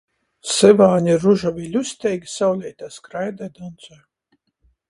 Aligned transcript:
Syvāni 0.51 1.11
ir 1.15 1.21
ružovi 1.27 1.67
i 1.67 1.69
ļusteigi, 1.75 2.31
sauleitē 2.39 2.93
skraida 2.97 3.51
i 3.51 3.55
doncoj. 3.61 4.03